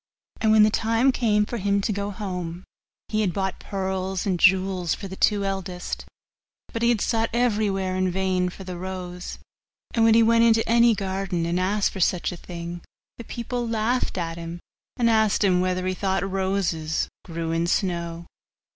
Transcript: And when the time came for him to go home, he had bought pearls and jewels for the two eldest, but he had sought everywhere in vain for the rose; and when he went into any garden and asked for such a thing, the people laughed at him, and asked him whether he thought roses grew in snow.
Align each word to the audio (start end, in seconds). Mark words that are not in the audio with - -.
And 0.39 0.51
when 0.51 0.63
the 0.63 0.71
time 0.71 1.11
came 1.11 1.45
for 1.45 1.57
him 1.57 1.79
to 1.81 1.93
go 1.93 2.09
home, 2.09 2.63
he 3.09 3.21
had 3.21 3.33
bought 3.35 3.59
pearls 3.59 4.25
and 4.25 4.39
jewels 4.39 4.95
for 4.95 5.07
the 5.07 5.15
two 5.15 5.45
eldest, 5.45 6.05
but 6.73 6.81
he 6.81 6.89
had 6.89 7.01
sought 7.01 7.29
everywhere 7.33 7.95
in 7.95 8.09
vain 8.09 8.49
for 8.49 8.63
the 8.63 8.77
rose; 8.79 9.37
and 9.93 10.03
when 10.03 10.15
he 10.15 10.23
went 10.23 10.43
into 10.43 10.67
any 10.67 10.95
garden 10.95 11.45
and 11.45 11.59
asked 11.59 11.91
for 11.91 11.99
such 11.99 12.31
a 12.31 12.35
thing, 12.37 12.81
the 13.19 13.23
people 13.23 13.67
laughed 13.67 14.17
at 14.17 14.39
him, 14.39 14.59
and 14.97 15.07
asked 15.07 15.43
him 15.43 15.61
whether 15.61 15.85
he 15.85 15.93
thought 15.93 16.27
roses 16.27 17.07
grew 17.23 17.51
in 17.51 17.67
snow. 17.67 18.25